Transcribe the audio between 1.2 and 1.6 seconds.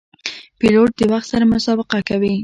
سره